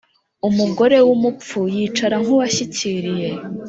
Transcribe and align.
Umugore 0.47 0.97
w’umupfu 1.07 1.59
yicara 1.75 2.15
nk’uwashyikiriye. 2.23 3.29